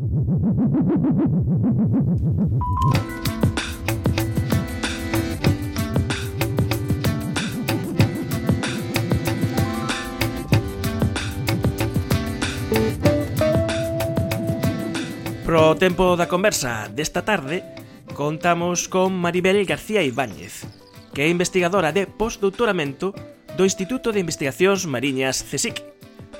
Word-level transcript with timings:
Pro 0.00 0.08
tempo 15.76 16.16
da 16.16 16.24
conversa 16.24 16.88
desta 16.88 17.20
tarde 17.20 17.60
contamos 18.16 18.88
con 18.88 19.12
Maribel 19.12 19.68
García 19.68 20.00
Ibáñez, 20.00 20.64
que 21.12 21.24
é 21.24 21.28
investigadora 21.28 21.92
de 21.92 22.08
postdoutoramento 22.08 23.12
do 23.52 23.68
Instituto 23.68 24.16
de 24.16 24.24
Investigacións 24.24 24.88
Mariñas 24.88 25.44
CSIC. 25.44 25.84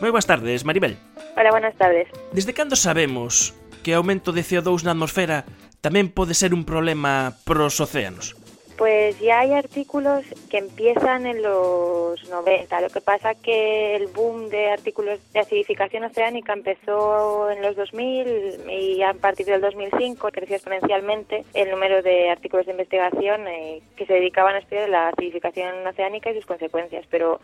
Moi 0.01 0.09
boas 0.09 0.25
tardes, 0.25 0.65
Maribel. 0.65 1.10
Hola, 1.37 1.51
buenas 1.51 1.75
tardes. 1.77 2.09
Desde 2.33 2.55
cando 2.55 2.77
sabemos 2.77 3.55
que 3.83 3.95
o 3.95 3.99
aumento 3.99 4.33
de 4.33 4.43
CO2 4.45 4.85
na 4.85 4.93
atmosfera 4.93 5.49
tamén 5.81 6.13
pode 6.13 6.37
ser 6.37 6.53
un 6.53 6.69
problema 6.69 7.33
pros 7.49 7.81
océanos? 7.81 8.37
Pues 8.77 9.21
ya 9.21 9.41
hay 9.41 9.53
artículos 9.53 10.25
que 10.49 10.57
empiezan 10.57 11.27
en 11.27 11.43
los 11.43 12.17
90. 12.29 12.81
Lo 12.81 12.89
que 12.89 13.03
pasa 13.03 13.35
que 13.35 13.95
el 13.97 14.09
boom 14.09 14.49
de 14.49 14.71
artículos 14.71 15.21
de 15.33 15.41
acidificación 15.41 16.05
oceánica 16.05 16.55
empezó 16.55 17.51
en 17.51 17.61
los 17.61 17.77
2000 17.77 18.71
y 18.73 19.03
a 19.03 19.13
partir 19.13 19.45
del 19.45 19.61
2005 19.61 20.31
creció 20.33 20.57
exponencialmente 20.57 21.45
el 21.53 21.71
número 21.71 22.01
de 22.01 22.31
artículos 22.31 22.65
de 22.65 22.73
investigación 22.73 23.47
eh, 23.49 23.83
que 23.97 24.07
se 24.07 24.15
dedicaban 24.15 24.55
a 24.55 24.61
estudiar 24.61 24.89
la 24.89 25.09
acidificación 25.09 25.87
oceánica 25.87 26.31
y 26.31 26.37
sus 26.37 26.47
consecuencias. 26.47 27.05
Pero 27.11 27.41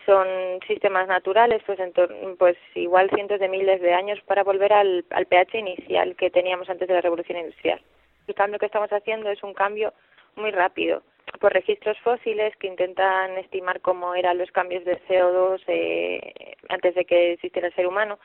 son 0.06 0.28
sistemas 0.68 1.08
naturales, 1.08 1.62
pues, 1.66 1.80
en 1.80 1.94
pues 2.38 2.58
igual 2.76 3.10
cientos 3.14 3.40
de 3.40 3.48
miles 3.48 3.82
de 3.82 3.94
años 3.94 4.20
para 4.26 4.44
volver 4.44 4.74
al, 4.74 5.06
al 5.12 5.26
pH 5.26 5.58
inicial 5.58 6.16
que 6.16 6.30
teníamos 6.30 6.70
antes 6.70 6.88
de 6.88 6.94
la 6.94 7.02
revolución 7.02 7.38
industrial. 7.38 7.82
El 8.28 8.36
cambio 8.36 8.60
que 8.60 8.66
estamos 8.66 8.92
haciendo 8.92 9.30
es 9.30 9.42
un 9.44 9.54
cambio 9.54 9.94
muy 10.36 10.52
rápido 10.52 11.04
por 11.40 11.54
registros 11.54 11.98
fósiles 12.00 12.56
que 12.58 12.68
intentan 12.68 13.38
estimar 13.38 13.82
cómo 13.82 14.16
eran 14.16 14.38
los 14.38 14.52
cambios 14.52 14.84
de 14.86 15.00
CO2 15.08 15.62
eh, 15.68 16.56
antes 16.70 16.96
de 16.96 17.06
que 17.06 17.34
existiera 17.34 17.68
el 17.68 17.76
ser 17.76 17.88
humano, 17.88 18.20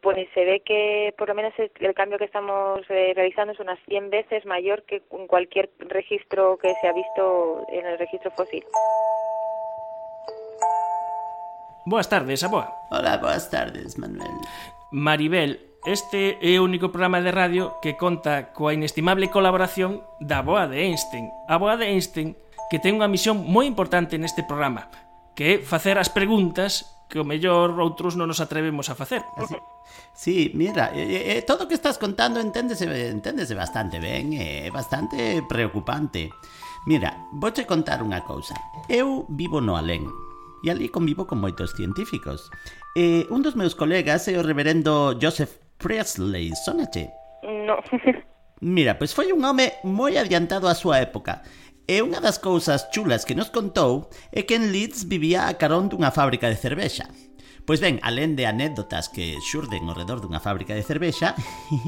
pues 0.00 0.28
se 0.34 0.44
ve 0.44 0.60
que 0.60 1.14
por 1.16 1.28
lo 1.28 1.34
menos 1.34 1.52
el, 1.58 1.94
cambio 1.94 2.18
que 2.18 2.24
estamos 2.24 2.80
eh, 2.88 3.12
realizando 3.14 3.52
es 3.52 3.60
unas 3.60 3.78
100 3.86 4.10
veces 4.10 4.46
mayor 4.46 4.82
que 4.84 5.02
en 5.10 5.26
cualquier 5.26 5.70
registro 5.78 6.58
que 6.58 6.72
se 6.80 6.88
ha 6.88 6.92
visto 6.92 7.66
en 7.72 7.86
el 7.86 7.98
registro 7.98 8.30
fósil. 8.32 8.64
Boas 11.84 12.08
tardes, 12.08 12.44
aboa. 12.44 12.68
Hola, 12.90 13.18
boas 13.18 13.50
tardes, 13.50 13.98
Manuel. 13.98 14.30
Maribel, 14.90 15.69
Este 15.86 16.36
é 16.44 16.60
o 16.60 16.68
único 16.68 16.92
programa 16.92 17.24
de 17.24 17.32
radio 17.32 17.80
que 17.80 17.96
conta 17.96 18.52
coa 18.52 18.76
inestimable 18.76 19.32
colaboración 19.32 20.04
da 20.20 20.44
Boa 20.44 20.68
de 20.68 20.84
Einstein. 20.84 21.32
A 21.48 21.56
Boa 21.56 21.80
de 21.80 21.88
Einstein 21.88 22.36
que 22.68 22.76
ten 22.76 23.00
unha 23.00 23.08
misión 23.08 23.48
moi 23.48 23.64
importante 23.64 24.20
neste 24.20 24.44
programa, 24.44 24.92
que 25.32 25.56
é 25.56 25.64
facer 25.64 25.96
as 25.96 26.12
preguntas 26.12 26.84
que 27.08 27.16
o 27.16 27.24
mellor 27.24 27.72
outros 27.80 28.12
non 28.12 28.28
nos 28.28 28.44
atrevemos 28.44 28.92
a 28.92 28.94
facer. 28.94 29.24
Así. 29.40 29.56
Sí, 30.12 30.52
mira, 30.52 30.92
eh, 30.92 31.40
eh, 31.40 31.42
todo 31.48 31.64
o 31.64 31.68
que 31.68 31.80
estás 31.80 31.96
contando 31.96 32.44
enténdese, 32.44 32.84
enténdese 32.84 33.56
bastante 33.56 33.96
ben, 34.04 34.36
é 34.36 34.68
eh, 34.68 34.70
bastante 34.70 35.40
preocupante. 35.48 36.28
Mira, 36.84 37.24
vouche 37.32 37.64
contar 37.64 38.04
unha 38.04 38.20
cousa. 38.20 38.52
Eu 38.84 39.24
vivo 39.32 39.64
no 39.64 39.80
alén, 39.80 40.04
e 40.60 40.68
ali 40.68 40.92
convivo 40.92 41.24
con 41.24 41.40
moitos 41.40 41.72
científicos. 41.72 42.52
E 42.92 43.24
un 43.32 43.40
dos 43.40 43.56
meus 43.56 43.72
colegas 43.72 44.28
é 44.28 44.36
o 44.36 44.44
reverendo 44.44 45.16
Joseph 45.16 45.69
Presley, 45.80 46.52
sonache? 46.64 47.10
No. 47.42 47.80
Mira, 48.60 48.98
pois 49.00 49.16
foi 49.16 49.32
un 49.32 49.40
home 49.40 49.72
moi 49.82 50.20
adiantado 50.20 50.68
á 50.68 50.76
súa 50.76 51.00
época. 51.00 51.40
Eh, 51.88 51.98
e 51.98 52.04
unha 52.04 52.20
das 52.20 52.38
cousas 52.38 52.92
chulas 52.92 53.24
que 53.24 53.34
nos 53.34 53.48
contou 53.48 54.12
é 54.30 54.44
que 54.44 54.54
en 54.54 54.70
Leeds 54.70 55.08
vivía 55.08 55.48
a 55.48 55.56
carón 55.56 55.88
dunha 55.88 56.12
fábrica 56.12 56.46
de 56.46 56.60
cervexa. 56.60 57.08
Pois 57.64 57.80
ben, 57.80 57.98
alén 58.04 58.36
de 58.36 58.44
anécdotas 58.44 59.08
que 59.08 59.40
xurden 59.40 59.88
ao 59.88 59.96
redor 59.96 60.20
dunha 60.20 60.44
fábrica 60.44 60.76
de 60.76 60.84
cervexa, 60.84 61.32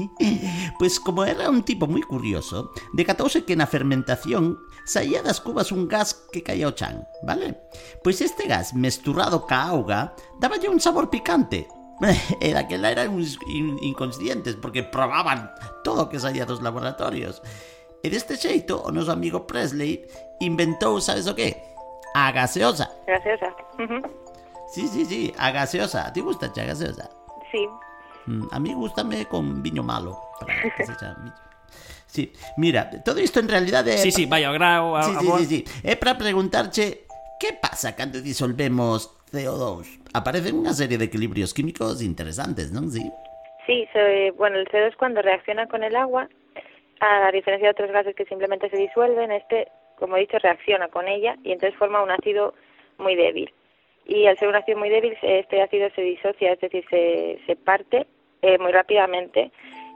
pois 0.79 0.97
como 0.97 1.23
era 1.23 1.47
un 1.47 1.61
tipo 1.61 1.85
moi 1.85 2.01
curioso, 2.01 2.73
decatouse 2.97 3.45
que 3.45 3.53
na 3.53 3.69
fermentación 3.69 4.57
saía 4.83 5.21
das 5.21 5.39
cubas 5.39 5.69
un 5.69 5.85
gas 5.85 6.17
que 6.33 6.41
caía 6.41 6.67
ao 6.67 6.75
chan, 6.75 7.05
vale? 7.21 7.69
Pois 8.01 8.17
este 8.19 8.49
gas 8.49 8.73
mesturado 8.73 9.45
ca 9.45 9.69
auga 9.69 10.17
daballe 10.41 10.73
un 10.73 10.81
sabor 10.81 11.07
picante, 11.13 11.69
e 12.43 12.53
daquela 12.53 12.91
eran 12.91 13.15
uns 13.15 13.39
inconscientes 13.81 14.55
porque 14.55 14.83
probaban 14.83 15.51
todo 15.83 16.05
o 16.05 16.09
que 16.09 16.19
saía 16.19 16.45
dos 16.45 16.61
laboratorios. 16.61 17.41
E 18.03 18.11
deste 18.11 18.35
xeito, 18.35 18.83
o 18.83 18.91
noso 18.91 19.15
amigo 19.15 19.47
Presley 19.47 20.03
inventou, 20.43 20.99
sabes 20.99 21.23
o 21.27 21.35
que? 21.35 21.55
A 22.13 22.31
gaseosa. 22.35 22.91
Gaseosa. 23.07 23.49
Uh 23.79 23.87
-huh. 23.87 24.03
Sí, 24.67 24.87
sí, 24.87 25.05
sí, 25.05 25.21
a 25.37 25.51
gaseosa. 25.51 26.11
Ti 26.11 26.19
gusta 26.19 26.51
a 26.51 26.65
gaseosa? 26.65 27.07
Sí. 27.51 27.63
Mm, 28.25 28.47
a 28.51 28.59
mí 28.59 28.73
gustame 28.73 29.25
con 29.25 29.63
viño 29.63 29.83
malo. 29.83 30.19
Sí, 32.07 32.31
mira, 32.57 32.91
todo 33.03 33.19
isto 33.19 33.39
en 33.39 33.49
realidade 33.49 33.97
Sí, 33.97 34.11
sí, 34.11 34.25
vai 34.27 34.43
ao 34.45 34.53
grau, 34.53 34.93
a, 34.95 35.01
sí, 35.01 35.15
sí, 35.17 35.27
sí, 35.37 35.45
sí. 35.45 35.59
É 35.81 35.97
para 35.97 36.13
preguntarche 36.13 37.09
que 37.41 37.57
pasa 37.57 37.97
cando 37.97 38.21
disolvemos 38.21 39.12
CO2? 39.33 39.89
Aparecen 40.13 40.61
unha 40.61 40.77
serie 40.77 41.01
de 41.01 41.09
equilibrios 41.09 41.57
químicos 41.57 42.05
interesantes, 42.05 42.69
non? 42.69 42.93
Sí. 42.93 43.01
Sí, 43.65 43.89
bueno, 44.37 44.59
el 44.59 44.69
CO2 44.69 44.93
cuando 44.95 45.25
reacciona 45.25 45.65
con 45.65 45.83
el 45.83 45.95
agua 45.95 46.29
a 46.99 47.31
diferencia 47.31 47.67
de 47.67 47.71
otros 47.71 47.91
gases 47.91 48.15
que 48.15 48.25
simplemente 48.25 48.69
se 48.69 48.77
disuelven, 48.77 49.31
este, 49.31 49.67
como 49.97 50.15
he 50.15 50.21
dicho, 50.21 50.37
reacciona 50.37 50.87
con 50.87 51.07
ella 51.07 51.35
y 51.43 51.51
entonces 51.51 51.77
forma 51.77 52.03
un 52.03 52.11
ácido 52.11 52.53
muy 52.97 53.15
débil. 53.15 53.51
Y 54.05 54.27
al 54.27 54.37
ser 54.37 54.49
un 54.49 54.55
ácido 54.55 54.77
muy 54.77 54.89
débil, 54.89 55.17
este 55.21 55.61
ácido 55.61 55.89
se 55.95 56.01
disocia, 56.01 56.53
es 56.53 56.59
decir, 56.59 56.85
se, 56.89 57.39
se 57.45 57.55
parte 57.55 58.05
eh, 58.41 58.57
muy 58.59 58.71
rápidamente 58.71 59.51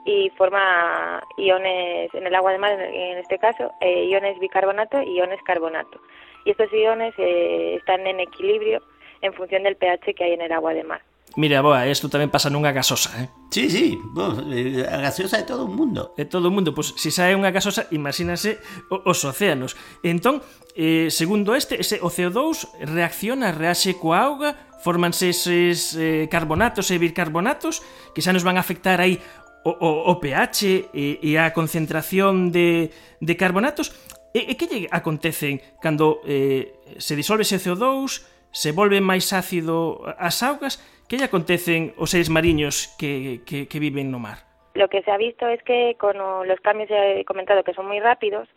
y 0.06 0.30
forma 0.38 1.22
iones 1.38 2.14
en 2.14 2.26
el 2.26 2.36
agua 2.36 2.54
de 2.54 2.58
mar, 2.58 2.72
en 2.80 3.18
este 3.18 3.38
caso, 3.38 3.74
eh, 3.82 4.06
iones 4.06 4.40
bicarbonato 4.40 5.02
y 5.02 5.18
iones 5.18 5.42
carbonato. 5.44 6.00
Y 6.46 6.52
estos 6.52 6.72
iones 6.72 7.14
eh, 7.18 7.76
están 7.76 8.08
en 8.08 8.22
equilibrio 8.22 8.82
en 9.22 9.34
función 9.34 9.64
del 9.64 9.76
pH 9.76 10.14
que 10.14 10.24
hay 10.24 10.34
en 10.34 10.42
el 10.42 10.52
agua 10.52 10.74
de 10.74 10.84
mar. 10.84 11.02
Mira, 11.38 11.62
boa, 11.62 11.86
isto 11.86 12.10
tamén 12.10 12.34
pasa 12.34 12.50
nunha 12.50 12.74
gasosa, 12.74 13.14
eh? 13.22 13.30
Sí, 13.54 13.70
sí, 13.70 13.94
bo, 13.94 14.34
a 14.34 14.42
eh, 14.50 14.82
gaseosa 15.06 15.38
de 15.38 15.46
todo 15.46 15.68
o 15.68 15.72
mundo. 15.72 16.18
De 16.18 16.26
todo 16.26 16.50
o 16.50 16.54
mundo, 16.54 16.74
pois 16.74 16.98
se 16.98 17.14
sae 17.14 17.38
unha 17.38 17.54
gasosa, 17.54 17.86
imagínase 17.94 18.58
os 18.90 19.22
océanos. 19.22 19.78
Entón, 20.02 20.42
eh, 20.74 21.14
segundo 21.14 21.54
este, 21.54 21.78
ese 21.78 22.02
o 22.02 22.10
CO2 22.10 22.82
reacciona, 22.82 23.54
reaxe 23.54 23.94
coa 24.02 24.26
auga, 24.26 24.58
fórmanse 24.82 25.30
eses 25.30 25.94
eh, 25.94 26.26
carbonatos 26.26 26.90
e 26.90 26.98
bicarbonatos 26.98 27.86
que 28.18 28.26
xa 28.26 28.34
nos 28.34 28.42
van 28.42 28.58
a 28.58 28.66
afectar 28.66 28.98
aí 28.98 29.22
o, 29.62 29.78
o, 29.78 29.90
o 30.10 30.14
pH 30.18 30.90
e, 30.90 31.22
e 31.22 31.38
a 31.38 31.54
concentración 31.54 32.50
de, 32.50 32.90
de 33.22 33.34
carbonatos. 33.38 33.94
E, 34.34 34.42
e 34.42 34.54
que 34.58 34.66
lle 34.66 34.90
acontecen 34.90 35.62
cando 35.86 36.18
eh, 36.26 36.74
se 36.98 37.14
disolve 37.14 37.46
ese 37.46 37.62
CO2, 37.62 38.26
se 38.52 38.72
volve 38.72 39.02
máis 39.02 39.32
ácido 39.34 40.04
as 40.18 40.42
augas, 40.44 40.80
que 41.08 41.18
lle 41.18 41.28
acontecen 41.28 41.96
os 41.98 42.12
seres 42.12 42.30
mariños 42.30 42.92
que, 43.00 43.42
que, 43.48 43.68
que 43.68 43.80
viven 43.80 44.12
no 44.12 44.20
mar? 44.20 44.44
Lo 44.76 44.90
que 44.90 45.02
se 45.02 45.12
ha 45.12 45.18
visto 45.18 45.48
es 45.48 45.62
que 45.64 45.96
con 45.98 46.18
los 46.48 46.60
cambios 46.62 46.90
que 46.90 47.22
he 47.22 47.26
comentado 47.26 47.64
que 47.64 47.74
son 47.74 47.88
muy 47.88 48.00
rápidos, 48.00 48.48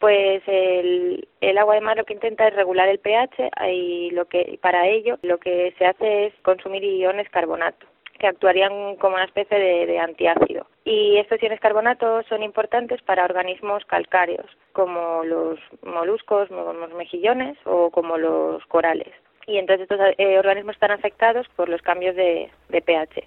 pues 0.00 0.42
el, 0.46 1.28
el 1.40 1.58
agua 1.58 1.76
de 1.76 1.80
mar 1.80 1.96
lo 1.96 2.04
que 2.04 2.14
intenta 2.14 2.48
es 2.48 2.56
regular 2.56 2.88
el 2.88 2.98
pH 2.98 3.50
y 3.70 4.10
lo 4.10 4.26
que 4.26 4.58
para 4.60 4.88
ello 4.88 5.18
lo 5.22 5.38
que 5.38 5.72
se 5.78 5.86
hace 5.86 6.26
es 6.26 6.34
consumir 6.42 6.82
iones 6.82 7.28
carbonato 7.30 7.86
que 8.18 8.26
actuarían 8.26 8.96
como 8.96 9.14
una 9.14 9.24
especie 9.24 9.58
de, 9.58 9.86
de 9.86 9.98
antiácido. 9.98 10.66
Y 10.84 11.16
estos 11.18 11.40
iones 11.42 11.60
carbonato 11.60 12.22
son 12.28 12.42
importantes 12.42 13.00
para 13.02 13.24
organismos 13.24 13.84
calcáreos, 13.84 14.46
como 14.72 15.22
los 15.24 15.58
moluscos, 15.82 16.50
los 16.50 16.92
mejillones 16.94 17.56
o 17.64 17.90
como 17.90 18.16
los 18.16 18.64
corales 18.66 19.12
y 19.46 19.58
entonces 19.58 19.82
estos 19.82 19.98
eh, 20.18 20.38
organismos 20.38 20.76
están 20.76 20.90
afectados 20.90 21.46
por 21.56 21.68
los 21.68 21.82
cambios 21.82 22.16
de, 22.16 22.50
de 22.68 22.82
pH. 22.82 23.24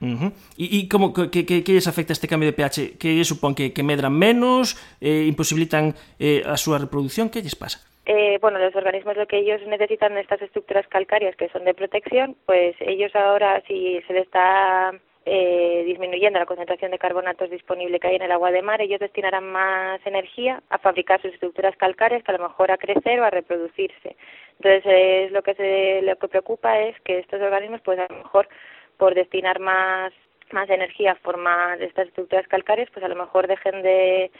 Uh 0.00 0.06
-huh. 0.06 0.32
E 0.56 0.88
como 0.88 1.12
que, 1.12 1.44
que, 1.44 1.60
que 1.60 1.72
les 1.76 1.86
afecta 1.86 2.16
este 2.16 2.28
cambio 2.28 2.48
de 2.48 2.56
pH? 2.56 2.96
Que 2.96 3.20
supón 3.24 3.54
que, 3.54 3.72
que 3.74 3.82
medran 3.84 4.16
menos, 4.16 4.80
eh, 5.00 5.28
imposibilitan 5.28 5.92
eh, 6.16 6.40
a 6.48 6.56
súa 6.56 6.80
reproducción? 6.80 7.28
Que 7.28 7.44
lles 7.44 7.54
pasa? 7.54 7.84
Eh, 8.08 8.38
bueno, 8.40 8.58
los 8.58 8.74
organismos 8.74 9.16
lo 9.20 9.28
que 9.28 9.38
ellos 9.44 9.60
necesitan 9.68 10.16
estas 10.16 10.40
estructuras 10.40 10.88
calcáreas 10.88 11.36
que 11.36 11.52
son 11.52 11.64
de 11.68 11.74
protección, 11.74 12.34
pues 12.46 12.74
ellos 12.80 13.14
ahora 13.14 13.60
si 13.68 14.00
se 14.06 14.12
les 14.14 14.24
está 14.24 14.96
eh, 15.26 15.84
disminuyendo 15.86 16.38
la 16.38 16.46
concentración 16.46 16.90
de 16.90 16.98
carbonatos 16.98 17.50
disponible 17.50 18.00
que 18.00 18.08
hay 18.08 18.16
en 18.16 18.22
el 18.22 18.32
agua 18.32 18.50
de 18.50 18.62
mar, 18.62 18.80
ellos 18.80 19.00
destinarán 19.00 19.50
más 19.50 20.00
energía 20.06 20.62
a 20.70 20.78
fabricar 20.78 21.20
sus 21.20 21.32
estructuras 21.34 21.76
calcáreas 21.76 22.22
que 22.22 22.32
a 22.32 22.38
lo 22.38 22.48
mejor 22.48 22.70
a 22.70 22.78
crecer 22.78 23.20
o 23.20 23.24
a 23.24 23.30
reproducirse. 23.30 24.16
Entonces, 24.58 24.82
es 24.84 25.32
lo 25.32 25.42
que 25.42 25.54
se, 25.54 26.02
lo 26.02 26.16
que 26.16 26.28
preocupa 26.28 26.80
es 26.80 26.98
que 27.00 27.18
estos 27.18 27.40
organismos, 27.40 27.80
pues 27.82 27.98
a 27.98 28.06
lo 28.08 28.16
mejor 28.16 28.48
por 28.96 29.14
destinar 29.14 29.60
más 29.60 30.12
más 30.52 30.68
energía 30.68 31.12
a 31.12 31.16
formar 31.16 31.80
estas 31.82 32.08
estructuras 32.08 32.46
calcáreas, 32.48 32.90
pues 32.92 33.04
a 33.04 33.08
lo 33.08 33.14
mejor 33.14 33.46
dejen 33.46 33.82
de 33.82 34.30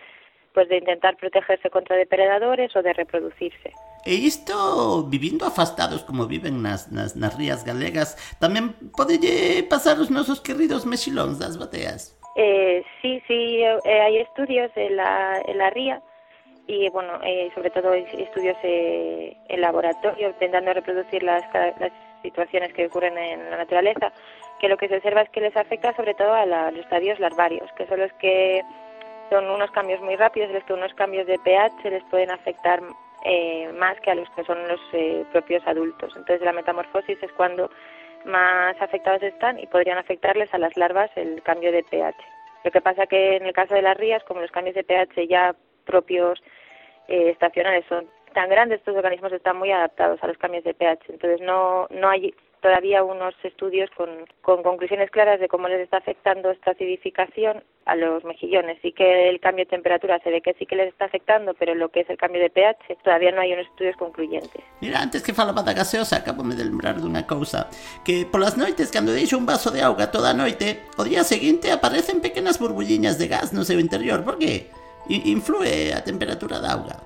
pues 0.52 0.68
de 0.68 0.78
intentar 0.78 1.16
protegerse 1.16 1.70
contra 1.70 1.96
depredadores 1.96 2.74
o 2.76 2.82
de 2.82 2.92
reproducirse. 2.92 3.72
E 4.04 4.14
isto, 4.14 5.04
vivindo 5.04 5.44
afastados 5.46 6.02
como 6.02 6.26
viven 6.26 6.62
nas, 6.62 6.90
nas, 6.90 7.14
nas 7.16 7.36
rías 7.36 7.64
galegas, 7.64 8.16
tamén 8.40 8.72
podelle 8.96 9.62
pasar 9.68 10.00
os 10.00 10.08
nosos 10.08 10.40
queridos 10.40 10.88
mexilóns 10.88 11.36
das 11.36 11.60
bateas? 11.60 12.16
Eh, 12.36 12.82
sí, 13.02 13.20
sí, 13.28 13.60
eh, 13.60 14.00
hai 14.00 14.22
estudios 14.24 14.72
en 14.76 14.96
la, 14.96 15.42
en 15.44 15.58
la 15.58 15.68
ría 15.70 16.00
y 16.66 16.88
bueno, 16.88 17.18
eh, 17.24 17.50
sobre 17.54 17.70
todo 17.70 17.92
estudios 17.92 18.56
eh, 18.62 19.36
en 19.48 19.60
laboratorio 19.60 20.28
intentando 20.28 20.72
reproducir 20.72 21.22
las, 21.22 21.42
las 21.52 21.92
situaciones 22.22 22.72
que 22.72 22.86
ocurren 22.86 23.18
en 23.18 23.50
la 23.50 23.56
naturaleza, 23.56 24.12
que 24.60 24.68
lo 24.68 24.76
que 24.76 24.88
se 24.88 24.96
observa 24.96 25.22
es 25.22 25.30
que 25.30 25.40
les 25.40 25.56
afecta 25.56 25.94
sobre 25.96 26.14
todo 26.14 26.32
a, 26.32 26.46
la, 26.46 26.70
los 26.70 26.80
estadios 26.80 27.18
larvarios, 27.18 27.68
que 27.76 27.86
son 27.86 28.00
los 28.00 28.12
que 28.14 28.62
son 29.30 29.48
unos 29.48 29.70
cambios 29.70 30.00
muy 30.00 30.16
rápidos, 30.16 30.50
los 30.50 30.64
que 30.64 30.74
unos 30.74 30.92
cambios 30.94 31.26
de 31.26 31.38
pH 31.38 31.90
les 31.90 32.04
pueden 32.04 32.30
afectar 32.30 32.80
eh, 33.24 33.72
más 33.78 33.98
que 34.00 34.10
a 34.10 34.14
los 34.14 34.28
que 34.30 34.44
son 34.44 34.66
los 34.68 34.80
eh, 34.92 35.24
propios 35.32 35.66
adultos. 35.66 36.12
Entonces 36.16 36.42
la 36.42 36.52
metamorfosis 36.52 37.22
es 37.22 37.32
cuando 37.32 37.70
más 38.24 38.80
afectados 38.80 39.22
están 39.22 39.58
y 39.58 39.66
podrían 39.66 39.98
afectarles 39.98 40.52
a 40.52 40.58
las 40.58 40.76
larvas 40.76 41.10
el 41.16 41.42
cambio 41.42 41.72
de 41.72 41.82
pH. 41.84 42.16
Lo 42.64 42.70
que 42.70 42.80
pasa 42.80 43.06
que 43.06 43.36
en 43.36 43.46
el 43.46 43.52
caso 43.52 43.74
de 43.74 43.82
las 43.82 43.96
rías, 43.96 44.22
como 44.24 44.40
los 44.40 44.50
cambios 44.50 44.74
de 44.74 44.84
pH 44.84 45.26
ya 45.26 45.54
propios 45.86 46.42
eh, 47.08 47.30
estacionales 47.30 47.84
son 47.88 48.06
tan 48.34 48.48
grandes, 48.48 48.78
estos 48.78 48.96
organismos 48.96 49.32
están 49.32 49.56
muy 49.56 49.72
adaptados 49.72 50.22
a 50.22 50.26
los 50.26 50.38
cambios 50.38 50.64
de 50.64 50.74
pH. 50.74 51.04
Entonces 51.08 51.40
no, 51.40 51.86
no 51.90 52.08
hay 52.08 52.34
todavía 52.60 53.02
unos 53.02 53.34
estudios 53.42 53.90
con, 53.96 54.08
con 54.42 54.62
conclusiones 54.62 55.10
claras 55.10 55.40
de 55.40 55.48
cómo 55.48 55.68
les 55.68 55.80
está 55.80 55.98
afectando 55.98 56.50
esta 56.50 56.72
acidificación 56.72 57.62
a 57.86 57.96
los 57.96 58.24
mejillones. 58.24 58.78
Sí 58.82 58.92
que 58.92 59.28
el 59.28 59.40
cambio 59.40 59.64
de 59.64 59.70
temperatura 59.70 60.18
se 60.20 60.30
ve 60.30 60.40
que 60.40 60.54
sí 60.54 60.66
que 60.66 60.76
les 60.76 60.88
está 60.88 61.06
afectando, 61.06 61.54
pero 61.54 61.74
lo 61.74 61.88
que 61.88 62.00
es 62.00 62.10
el 62.10 62.16
cambio 62.16 62.40
de 62.40 62.50
pH 62.50 62.96
todavía 63.02 63.32
no 63.32 63.40
hai 63.40 63.52
unos 63.52 63.66
estudios 63.66 63.96
concluyentes. 63.96 64.62
Mira, 64.80 65.00
antes 65.00 65.22
que 65.22 65.34
falaba 65.34 65.62
da 65.62 65.72
gaseosa, 65.72 66.22
acabo 66.22 66.42
de 66.44 66.64
lembrar 66.64 67.00
dunha 67.00 67.26
cousa, 67.26 67.68
que 68.04 68.26
polas 68.30 68.56
noites, 68.56 68.92
cando 68.92 69.12
deixo 69.12 69.38
un 69.38 69.46
vaso 69.46 69.70
de 69.70 69.82
auga 69.82 70.10
toda 70.10 70.30
a 70.30 70.36
noite, 70.36 70.86
o 70.96 71.04
día 71.04 71.24
seguinte 71.24 71.72
aparecen 71.72 72.20
pequenas 72.20 72.60
burbulliñas 72.60 73.18
de 73.18 73.26
gas 73.28 73.52
no 73.52 73.64
seu 73.64 73.80
interior. 73.80 74.22
Por 74.22 74.38
que? 74.38 74.70
influye 75.08 75.92
a 75.92 76.04
temperatura 76.04 76.60
de 76.60 76.68
agua. 76.68 76.96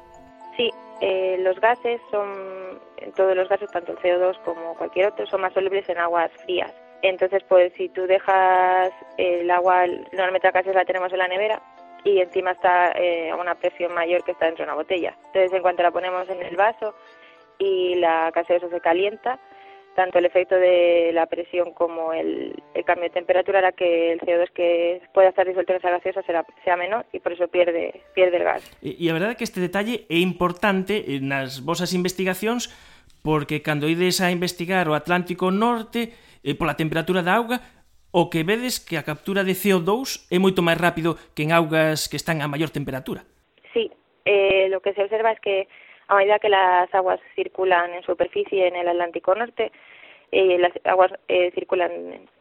Sí, 0.57 0.71
eh, 1.07 1.37
los 1.41 1.61
gases 1.61 2.01
son, 2.11 2.81
todos 3.15 3.37
los 3.37 3.47
gases, 3.47 3.71
tanto 3.71 3.93
el 3.93 3.99
CO2 3.99 4.41
como 4.43 4.75
cualquier 4.75 5.09
otro, 5.09 5.27
son 5.27 5.43
más 5.43 5.53
solubles 5.53 5.87
en 5.91 5.99
aguas 5.99 6.31
frías. 6.45 6.73
Entonces, 7.03 7.43
pues 7.47 7.75
si 7.75 7.91
tú 7.91 8.07
dejas 8.07 8.91
el 9.19 9.51
agua, 9.51 9.87
normalmente 10.13 10.51
la 10.51 10.73
la 10.73 10.85
tenemos 10.87 11.13
en 11.13 11.19
la 11.19 11.29
nevera 11.29 11.61
y 12.05 12.21
encima 12.21 12.53
está 12.53 12.93
eh, 12.93 13.31
a 13.31 13.37
una 13.37 13.55
presión 13.55 13.93
mayor 13.93 14.25
que 14.25 14.31
está 14.33 14.47
dentro 14.47 14.65
de 14.65 14.71
una 14.71 14.81
botella. 14.81 15.15
Entonces, 15.27 15.53
en 15.53 15.61
cuanto 15.61 15.83
la 15.83 15.91
ponemos 15.91 16.27
en 16.31 16.41
el 16.41 16.57
vaso 16.57 16.95
y 17.59 17.97
la 17.97 18.31
gaseosa 18.31 18.71
se 18.71 18.81
calienta, 18.81 19.39
tanto 19.95 20.19
el 20.19 20.25
efecto 20.25 20.55
de 20.55 21.11
la 21.13 21.27
presión 21.27 21.75
como 21.75 22.15
el, 22.15 22.63
el 22.75 22.85
cambio 22.85 23.05
de 23.05 23.11
temperatura 23.11 23.59
hará 23.59 23.73
que 23.73 24.13
el 24.13 24.21
CO2 24.21 24.51
que 24.51 25.01
pueda 25.15 25.29
estar 25.29 25.47
disuelto 25.47 25.73
en 25.73 25.79
esa 25.79 25.91
gaseosa 25.91 26.23
será, 26.23 26.45
sea 26.65 26.77
menor 26.77 27.07
e 27.13 27.21
por 27.21 27.33
eso 27.33 27.49
pierde, 27.49 28.03
pierde 28.15 28.37
el 28.37 28.45
gas. 28.45 28.67
E, 28.83 28.99
e 28.99 29.07
a 29.09 29.15
verdade 29.15 29.35
é 29.35 29.39
que 29.39 29.47
este 29.47 29.63
detalle 29.63 30.05
é 30.11 30.19
importante 30.19 31.07
nas 31.23 31.63
vosas 31.63 31.95
investigacións 31.95 32.69
porque 33.23 33.63
cando 33.63 33.89
ides 33.89 34.21
a 34.21 34.35
investigar 34.35 34.91
o 34.91 34.99
Atlántico 34.99 35.55
Norte 35.55 36.13
eh, 36.43 36.55
pola 36.59 36.77
temperatura 36.77 37.23
da 37.23 37.39
auga 37.39 37.63
o 38.11 38.31
que 38.31 38.45
vedes 38.45 38.79
que 38.79 38.99
a 38.99 39.07
captura 39.07 39.43
de 39.43 39.55
CO2 39.55 40.27
é 40.31 40.39
moito 40.43 40.63
máis 40.63 40.79
rápido 40.79 41.15
que 41.35 41.47
en 41.47 41.55
augas 41.55 42.11
que 42.11 42.19
están 42.19 42.43
a 42.43 42.51
maior 42.51 42.71
temperatura. 42.71 43.23
Sí, 43.73 43.91
eh, 44.27 44.67
lo 44.71 44.83
que 44.83 44.95
se 44.95 45.03
observa 45.03 45.31
es 45.31 45.41
que 45.41 45.67
a 46.07 46.15
medida 46.17 46.39
que 46.39 46.49
las 46.49 46.93
aguas 46.95 47.19
circulan 47.35 47.95
en 47.95 48.03
superficie 48.03 48.69
en 48.69 48.77
el 48.77 48.89
Atlántico 48.89 49.35
Norte, 49.35 49.73
eh, 50.35 50.59
las 50.59 50.73
aguas 50.85 51.13
eh, 51.29 51.53
circulan 51.55 51.93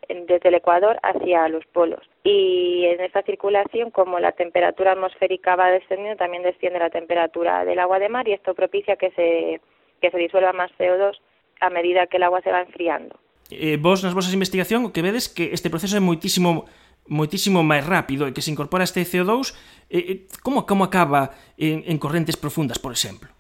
en, 0.09 0.25
desde 0.25 0.49
el 0.49 0.55
Ecuador 0.55 0.99
hacia 1.03 1.47
los 1.47 1.65
polos. 1.67 2.01
Y 2.23 2.85
en 2.85 3.01
esta 3.01 3.21
circulación, 3.21 3.91
como 3.91 4.19
la 4.19 4.31
temperatura 4.31 4.93
atmosférica 4.93 5.55
va 5.55 5.69
descendiendo, 5.69 6.17
también 6.17 6.43
desciende 6.43 6.79
la 6.79 6.89
temperatura 6.89 7.63
del 7.65 7.79
agua 7.79 7.99
de 7.99 8.09
mar 8.09 8.27
y 8.27 8.33
esto 8.33 8.55
propicia 8.55 8.95
que 8.95 9.11
se, 9.11 9.61
que 10.01 10.09
se 10.11 10.17
disuelva 10.17 10.53
más 10.53 10.71
CO2 10.77 11.19
a 11.61 11.69
medida 11.69 12.07
que 12.07 12.17
el 12.17 12.23
agua 12.23 12.41
se 12.41 12.51
va 12.51 12.61
enfriando. 12.61 13.15
Eh, 13.51 13.77
vos 13.77 14.01
nas 14.01 14.15
vosas 14.17 14.33
investigación 14.33 14.81
o 14.87 14.89
que 14.89 15.05
vedes 15.05 15.29
que 15.29 15.53
este 15.53 15.69
proceso 15.69 15.93
é 15.93 16.01
moitísimo 16.01 16.65
moitísimo 17.05 17.61
máis 17.61 17.83
rápido 17.83 18.23
e 18.25 18.33
que 18.33 18.41
se 18.41 18.49
incorpora 18.49 18.87
este 18.87 19.03
CO2 19.03 19.53
eh, 19.91 20.25
como, 20.41 20.63
como 20.65 20.87
acaba 20.87 21.35
en, 21.59 21.83
en 21.85 21.99
correntes 21.99 22.39
profundas, 22.39 22.79
por 22.79 22.95
exemplo? 22.95 23.32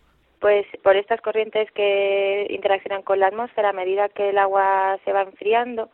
Pues 0.43 0.65
por 0.83 0.97
estas 0.97 1.21
corrientes 1.21 1.71
que 1.71 2.47
interaccionan 2.49 3.01
con 3.01 3.17
la 3.17 3.27
atmósfera, 3.27 3.69
a 3.69 3.71
medida 3.71 4.09
que 4.09 4.31
el 4.31 4.37
agua 4.37 4.99
se 5.05 5.13
va 5.13 5.21
enfriando 5.21 5.89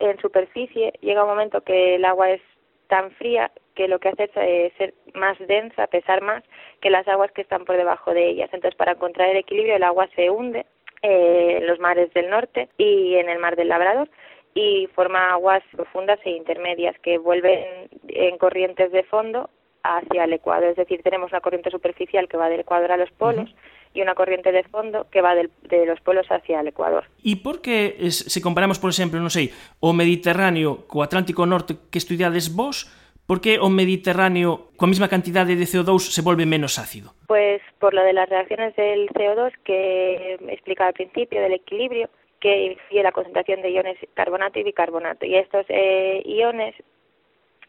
en 0.00 0.18
superficie, 0.18 0.94
llega 1.00 1.22
un 1.22 1.30
momento 1.30 1.60
que 1.60 1.94
el 1.94 2.04
agua 2.04 2.28
es 2.30 2.42
tan 2.88 3.12
fría 3.12 3.52
que 3.76 3.86
lo 3.86 4.00
que 4.00 4.08
hace 4.08 4.24
es 4.24 4.30
eh, 4.34 4.72
ser 4.78 4.94
más 5.14 5.38
densa, 5.46 5.86
pesar 5.86 6.22
más 6.22 6.42
que 6.80 6.90
las 6.90 7.06
aguas 7.06 7.30
que 7.30 7.42
están 7.42 7.64
por 7.64 7.76
debajo 7.76 8.12
de 8.12 8.26
ellas. 8.30 8.50
Entonces, 8.52 8.76
para 8.76 8.92
encontrar 8.92 9.28
el 9.28 9.36
equilibrio, 9.36 9.76
el 9.76 9.84
agua 9.84 10.08
se 10.16 10.28
hunde 10.28 10.66
eh, 11.02 11.58
en 11.58 11.66
los 11.68 11.78
mares 11.78 12.12
del 12.14 12.30
norte 12.30 12.68
y 12.78 13.14
en 13.14 13.28
el 13.28 13.38
mar 13.38 13.54
del 13.54 13.68
Labrador 13.68 14.10
y 14.54 14.88
forma 14.88 15.30
aguas 15.30 15.62
profundas 15.70 16.18
e 16.24 16.30
intermedias 16.30 16.98
que 16.98 17.16
vuelven 17.18 17.88
en 18.08 18.38
corrientes 18.38 18.90
de 18.90 19.04
fondo 19.04 19.50
hacia 19.82 20.24
el 20.24 20.32
Ecuador. 20.32 20.70
Es 20.70 20.76
decir, 20.76 21.02
tenemos 21.02 21.30
una 21.32 21.40
corriente 21.40 21.70
superficial 21.70 22.28
que 22.28 22.36
va 22.36 22.48
del 22.48 22.60
Ecuador 22.60 22.92
a 22.92 22.96
los 22.96 23.10
polos 23.12 23.50
uh 23.50 23.54
-huh. 23.54 23.94
y 23.94 24.02
una 24.02 24.14
corriente 24.14 24.52
de 24.52 24.64
fondo 24.64 25.06
que 25.10 25.20
va 25.22 25.34
del, 25.34 25.50
de 25.62 25.86
los 25.86 26.00
polos 26.00 26.26
hacia 26.30 26.60
el 26.60 26.68
Ecuador. 26.68 27.04
E 27.24 27.36
por 27.36 27.60
que, 27.60 27.96
se 28.10 28.40
comparamos, 28.40 28.78
por 28.78 28.90
exemplo, 28.90 29.18
non 29.20 29.30
sei, 29.30 29.50
o 29.80 29.92
Mediterráneo 29.92 30.86
co 30.90 31.02
Atlántico 31.02 31.46
Norte 31.46 31.76
que 31.90 31.98
estudiades 31.98 32.52
vos, 32.54 32.90
por 33.28 33.40
que 33.44 33.60
o 33.60 33.68
Mediterráneo 33.68 34.72
coa 34.80 34.88
mesma 34.88 35.12
cantidade 35.12 35.52
de 35.52 35.68
CO2 35.68 36.00
se 36.16 36.24
volve 36.24 36.48
menos 36.48 36.80
ácido? 36.80 37.12
Pues 37.28 37.60
por 37.76 37.92
lo 37.92 38.02
de 38.02 38.16
las 38.16 38.28
reacciones 38.28 38.74
del 38.74 39.08
CO2 39.12 39.52
que 39.64 40.40
explicaba 40.48 40.88
al 40.88 40.96
principio, 40.96 41.36
del 41.40 41.52
equilibrio, 41.52 42.08
que 42.40 42.72
influye 42.72 43.02
la 43.02 43.12
concentración 43.12 43.62
de 43.62 43.70
iones 43.70 43.98
carbonato 44.14 44.58
y 44.58 44.62
bicarbonato. 44.62 45.26
Y 45.26 45.36
estos 45.36 45.66
eh, 45.68 46.22
iones, 46.24 46.74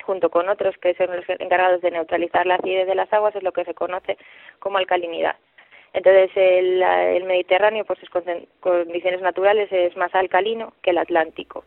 junto 0.03 0.29
con 0.29 0.49
otros 0.49 0.77
que 0.77 0.93
son 0.95 1.15
los 1.15 1.25
encargados 1.27 1.81
de 1.81 1.91
neutralizar 1.91 2.45
la 2.45 2.55
acidez 2.55 2.87
de 2.87 2.95
las 2.95 3.11
aguas, 3.13 3.35
es 3.35 3.43
lo 3.43 3.51
que 3.51 3.65
se 3.65 3.73
conoce 3.73 4.17
como 4.59 4.77
alcalinidad. 4.77 5.35
Entonces, 5.93 6.29
el, 6.35 6.81
el 6.83 7.23
Mediterráneo, 7.23 7.83
por 7.83 7.99
sus 7.99 8.09
condiciones 8.59 9.21
naturales, 9.21 9.71
es 9.71 9.95
más 9.97 10.13
alcalino 10.13 10.73
que 10.81 10.91
el 10.91 10.99
Atlántico. 10.99 11.63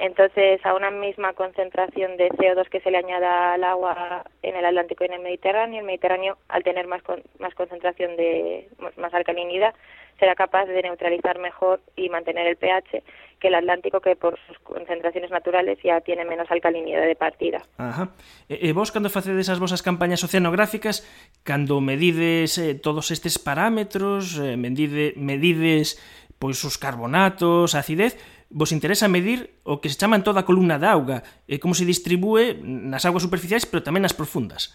Entonces, 0.00 0.64
a 0.64 0.74
una 0.74 0.90
misma 0.90 1.34
concentración 1.34 2.16
de 2.16 2.30
CO2 2.30 2.70
que 2.70 2.80
se 2.80 2.90
le 2.90 2.96
añada 2.96 3.52
al 3.52 3.64
agua 3.64 4.24
en 4.42 4.56
el 4.56 4.64
Atlántico 4.64 5.04
y 5.04 5.08
en 5.08 5.12
el 5.12 5.20
Mediterráneo, 5.20 5.80
el 5.80 5.86
Mediterráneo, 5.86 6.38
al 6.48 6.64
tener 6.64 6.86
más, 6.86 7.02
más 7.38 7.54
concentración 7.54 8.16
de 8.16 8.66
más 8.96 9.12
alcalinidad, 9.12 9.74
será 10.18 10.34
capaz 10.34 10.64
de 10.64 10.80
neutralizar 10.80 11.38
mejor 11.38 11.80
y 11.96 12.08
mantener 12.08 12.46
el 12.46 12.56
pH 12.56 13.02
que 13.40 13.48
el 13.48 13.54
Atlántico, 13.54 14.00
que 14.00 14.16
por 14.16 14.38
sus 14.46 14.58
concentraciones 14.60 15.30
naturales 15.30 15.78
ya 15.84 16.00
tiene 16.00 16.24
menos 16.24 16.50
alcalinidad 16.50 17.02
de 17.02 17.16
partida. 17.16 17.62
Ajá. 17.76 18.08
E, 18.48 18.72
vos, 18.72 18.92
cando 18.92 19.12
facedes 19.12 19.52
as 19.52 19.60
vosas 19.60 19.84
campañas 19.84 20.24
oceanográficas, 20.24 21.04
cando 21.44 21.80
medides 21.80 22.56
eh, 22.56 22.72
todos 22.72 23.12
estes 23.12 23.36
parámetros, 23.40 24.40
eh, 24.40 24.56
medide, 24.56 25.12
medides 25.16 26.00
pois 26.40 26.56
os 26.64 26.80
carbonatos, 26.80 27.76
acidez, 27.76 28.16
vos 28.50 28.74
interesa 28.74 29.08
medir 29.08 29.62
o 29.62 29.80
que 29.80 29.88
se 29.88 29.96
chama 29.96 30.18
en 30.18 30.26
toda 30.26 30.44
columna 30.44 30.78
de 30.78 30.90
auga, 30.90 31.22
e 31.46 31.62
como 31.62 31.72
se 31.72 31.86
distribúe 31.86 32.58
nas 32.60 33.06
aguas 33.06 33.22
superficiais, 33.22 33.64
pero 33.64 33.86
tamén 33.86 34.02
nas 34.02 34.14
profundas. 34.14 34.74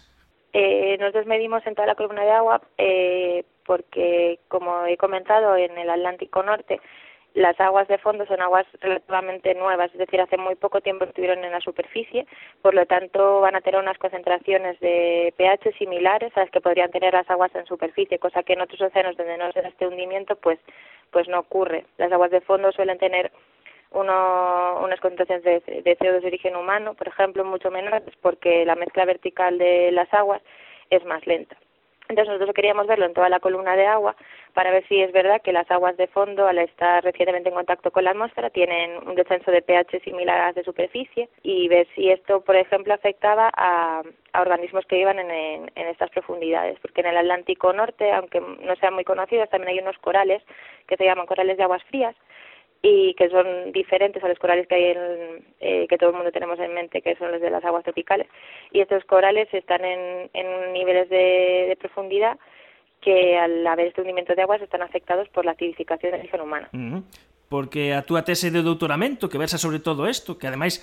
Eh, 0.56 0.96
nosotros 0.96 1.28
medimos 1.28 1.60
en 1.68 1.76
toda 1.76 1.92
la 1.92 1.98
columna 2.00 2.24
de 2.24 2.32
agua 2.32 2.64
eh, 2.80 3.44
porque, 3.68 4.40
como 4.48 4.88
he 4.88 4.96
comentado, 4.96 5.54
en 5.60 5.76
el 5.76 5.92
Atlántico 5.92 6.40
Norte 6.42 6.80
las 7.36 7.60
aguas 7.60 7.86
de 7.86 7.98
fondo 7.98 8.24
son 8.24 8.40
aguas 8.40 8.66
relativamente 8.80 9.54
nuevas, 9.54 9.92
es 9.92 9.98
decir, 9.98 10.18
hace 10.22 10.38
muy 10.38 10.54
poco 10.54 10.80
tiempo 10.80 11.04
estuvieron 11.04 11.44
en 11.44 11.52
la 11.52 11.60
superficie, 11.60 12.26
por 12.62 12.72
lo 12.72 12.86
tanto 12.86 13.42
van 13.42 13.54
a 13.54 13.60
tener 13.60 13.78
unas 13.78 13.98
concentraciones 13.98 14.80
de 14.80 15.34
pH 15.36 15.76
similares 15.76 16.34
a 16.34 16.40
las 16.40 16.50
que 16.50 16.62
podrían 16.62 16.90
tener 16.90 17.12
las 17.12 17.28
aguas 17.28 17.54
en 17.54 17.66
superficie, 17.66 18.18
cosa 18.18 18.42
que 18.42 18.54
en 18.54 18.62
otros 18.62 18.80
océanos 18.80 19.18
donde 19.18 19.36
no 19.36 19.52
se 19.52 19.60
da 19.60 19.68
este 19.68 19.86
hundimiento, 19.86 20.36
pues, 20.36 20.58
pues 21.10 21.28
no 21.28 21.40
ocurre. 21.40 21.84
Las 21.98 22.10
aguas 22.10 22.30
de 22.30 22.40
fondo 22.40 22.72
suelen 22.72 22.96
tener 22.96 23.30
uno, 23.96 24.80
unas 24.82 25.00
concentraciones 25.00 25.44
de, 25.44 25.82
de 25.82 25.98
CO2 25.98 26.20
de 26.20 26.26
origen 26.28 26.56
humano, 26.56 26.94
por 26.94 27.08
ejemplo, 27.08 27.44
mucho 27.44 27.70
menores 27.70 28.02
porque 28.20 28.64
la 28.64 28.76
mezcla 28.76 29.04
vertical 29.04 29.58
de 29.58 29.90
las 29.92 30.12
aguas 30.12 30.42
es 30.90 31.04
más 31.04 31.26
lenta. 31.26 31.56
Entonces 32.08 32.32
nosotros 32.32 32.54
queríamos 32.54 32.86
verlo 32.86 33.06
en 33.06 33.14
toda 33.14 33.28
la 33.28 33.40
columna 33.40 33.74
de 33.74 33.86
agua 33.86 34.14
para 34.54 34.70
ver 34.70 34.86
si 34.86 35.00
es 35.02 35.12
verdad 35.12 35.42
que 35.42 35.52
las 35.52 35.68
aguas 35.70 35.96
de 35.96 36.06
fondo, 36.06 36.46
al 36.46 36.58
estar 36.58 37.02
recientemente 37.02 37.48
en 37.48 37.54
contacto 37.54 37.90
con 37.90 38.04
la 38.04 38.10
atmósfera, 38.10 38.48
tienen 38.50 39.06
un 39.06 39.16
descenso 39.16 39.50
de 39.50 39.60
pH 39.60 40.00
similar 40.04 40.38
a 40.38 40.46
las 40.46 40.54
de 40.54 40.64
superficie 40.64 41.28
y 41.42 41.68
ver 41.68 41.86
si 41.94 42.10
esto, 42.10 42.42
por 42.42 42.56
ejemplo, 42.56 42.94
afectaba 42.94 43.50
a, 43.54 44.02
a 44.32 44.40
organismos 44.40 44.86
que 44.86 44.96
vivan 44.96 45.18
en, 45.18 45.30
en, 45.74 45.86
estas 45.88 46.10
profundidades. 46.10 46.78
Porque 46.80 47.00
en 47.00 47.08
el 47.08 47.16
Atlántico 47.16 47.72
Norte, 47.72 48.12
aunque 48.12 48.40
no 48.40 48.76
sean 48.76 48.94
muy 48.94 49.04
conocidos, 49.04 49.50
también 49.50 49.72
hay 49.72 49.80
unos 49.80 49.98
corales 49.98 50.42
que 50.86 50.96
se 50.96 51.04
llaman 51.04 51.26
corales 51.26 51.56
de 51.56 51.64
aguas 51.64 51.82
frías, 51.84 52.14
y 52.86 53.14
que 53.14 53.28
son 53.28 53.72
diferentes 53.72 54.22
a 54.22 54.28
los 54.28 54.38
corales 54.38 54.68
que 54.68 54.76
hay 54.76 54.84
en, 54.84 55.44
eh, 55.58 55.86
que 55.88 55.98
todo 55.98 56.10
el 56.10 56.16
mundo 56.16 56.30
tenemos 56.30 56.58
en 56.60 56.72
mente 56.72 57.02
que 57.02 57.16
son 57.16 57.32
los 57.32 57.40
de 57.40 57.50
las 57.50 57.64
aguas 57.64 57.82
tropicales 57.82 58.28
y 58.70 58.80
estos 58.80 59.04
corales 59.04 59.48
están 59.52 59.84
en, 59.84 60.30
en 60.32 60.72
niveles 60.72 61.08
de, 61.08 61.66
de 61.68 61.76
profundidad 61.76 62.38
que 63.00 63.36
al 63.38 63.66
haber 63.66 63.88
este 63.88 64.02
hundimiento 64.02 64.34
de 64.36 64.42
aguas 64.42 64.62
están 64.62 64.82
afectados 64.82 65.28
por 65.30 65.44
la 65.44 65.52
acidificación 65.52 66.12
del 66.12 66.20
origen 66.20 66.40
humana. 66.40 66.70
Porque 67.48 67.94
a 67.94 68.02
túa 68.02 68.26
tese 68.26 68.50
de 68.50 68.62
doutoramento 68.62 69.28
que 69.30 69.38
versa 69.38 69.58
sobre 69.58 69.78
todo 69.78 70.10
isto, 70.10 70.38
que 70.38 70.50
ademais 70.50 70.82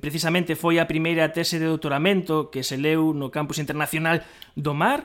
precisamente 0.00 0.56
foi 0.56 0.80
a 0.80 0.88
primeira 0.88 1.32
tese 1.32 1.60
de 1.60 1.68
doutoramento 1.68 2.52
que 2.52 2.64
se 2.64 2.76
leu 2.76 3.12
no 3.12 3.28
campus 3.32 3.60
internacional 3.60 4.20
do 4.56 4.72
mar, 4.72 5.04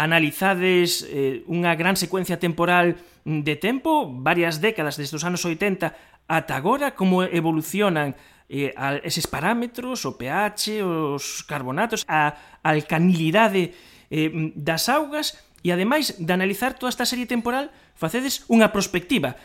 analizades 0.00 1.04
eh, 1.04 1.44
unha 1.44 1.76
gran 1.76 1.92
secuencia 1.92 2.40
temporal 2.40 2.96
de 3.28 3.54
tempo, 3.60 4.08
varias 4.08 4.64
décadas 4.64 4.96
desde 4.96 5.20
os 5.20 5.24
anos 5.28 5.44
80 5.44 5.92
ata 6.24 6.56
agora, 6.56 6.96
como 6.96 7.20
evolucionan 7.20 8.16
eh, 8.48 8.72
a 8.80 8.96
eses 9.04 9.28
parámetros, 9.28 10.08
o 10.08 10.16
pH, 10.16 10.80
os 10.80 11.44
carbonatos, 11.44 12.08
a 12.08 12.32
alcanilidade 12.64 13.76
eh, 14.08 14.32
das 14.56 14.88
augas, 14.88 15.36
e 15.60 15.68
ademais 15.68 16.16
de 16.16 16.32
analizar 16.32 16.72
toda 16.72 16.88
esta 16.88 17.04
serie 17.04 17.28
temporal, 17.28 17.68
facedes 17.92 18.48
unha 18.48 18.72
prospectiva. 18.72 19.36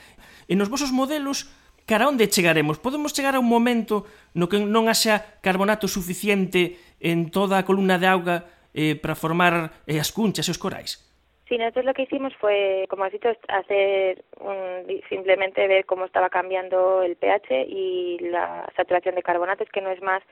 E 0.47 0.55
nos 0.55 0.71
vosos 0.71 0.95
modelos, 0.95 1.51
cara 1.83 2.07
onde 2.07 2.31
chegaremos? 2.31 2.79
Podemos 2.79 3.11
chegar 3.11 3.35
a 3.35 3.43
un 3.43 3.51
momento 3.51 4.07
no 4.31 4.47
que 4.47 4.63
non 4.63 4.87
haxa 4.87 5.35
carbonato 5.43 5.91
suficiente 5.91 6.79
en 7.03 7.27
toda 7.27 7.59
a 7.59 7.67
columna 7.67 7.99
de 7.99 8.07
auga 8.07 8.54
eh, 8.75 8.99
para 8.99 9.15
formar 9.15 9.71
eh, 9.87 9.97
as 9.97 10.11
cunchas 10.11 10.47
e 10.47 10.51
os 10.51 10.59
corais? 10.59 10.99
Sí, 11.47 11.57
nosotros 11.57 11.85
lo 11.85 11.93
que 11.93 12.03
hicimos 12.03 12.33
fue, 12.35 12.85
como 12.89 13.03
has 13.03 13.11
dicho, 13.13 13.29
hacer 13.47 14.23
un, 14.39 14.83
simplemente 15.09 15.67
ver 15.67 15.85
cómo 15.85 16.05
estaba 16.05 16.29
cambiando 16.29 17.03
el 17.03 17.15
pH 17.15 17.65
y 17.69 18.17
la 18.19 18.67
saturación 18.75 19.15
de 19.15 19.23
carbonatos, 19.23 19.69
que 19.69 19.81
no 19.81 19.91
es 19.91 20.01
más 20.01 20.23